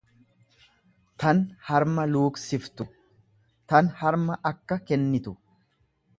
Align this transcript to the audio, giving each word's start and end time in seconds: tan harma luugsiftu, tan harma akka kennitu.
tan 1.23 1.41
harma 1.67 2.05
luugsiftu, 2.13 2.89
tan 3.75 3.93
harma 4.01 4.41
akka 4.53 4.81
kennitu. 4.91 5.37